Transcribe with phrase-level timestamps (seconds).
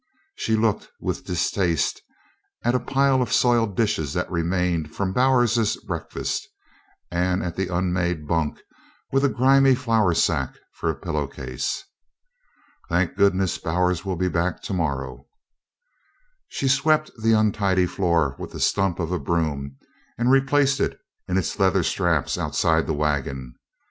[0.33, 2.01] She looked with distaste
[2.63, 6.47] at a pile of soiled dishes that remained from Bowers's breakfast,
[7.11, 8.59] and at the unmade bunk
[9.11, 11.83] with a grimy flour sack for a pillow case.
[12.89, 15.27] "Thank goodness, Bowers will be back to morrow!"
[16.47, 19.77] She swept the untidy floor with a stump of a broom
[20.17, 23.53] and replaced it in its leather straps outside the wagon.